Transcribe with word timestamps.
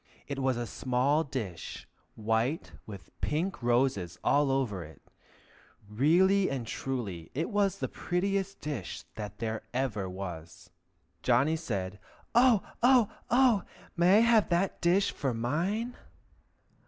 It 0.27 0.39
was 0.39 0.57
a 0.57 0.65
small 0.65 1.23
dish, 1.23 1.87
white 2.15 2.71
with 2.87 3.11
pink 3.21 3.61
roses 3.61 4.17
all 4.23 4.49
over 4.49 4.83
it; 4.83 4.99
really 5.87 6.49
and 6.49 6.65
truly, 6.65 7.29
it 7.35 7.51
was 7.51 7.77
the 7.77 7.87
prettiest 7.87 8.59
dish 8.61 9.03
that 9.13 9.33
ever 9.75 10.09
was. 10.09 10.71
Johnny 11.21 11.55
said, 11.55 11.99
"O 12.33 12.63
o 12.81 13.11
oh! 13.29 13.61
may 13.95 14.17
I 14.17 14.21
have 14.21 14.49
that 14.49 14.81
dish 14.81 15.11
for 15.11 15.35
mine?" 15.35 15.95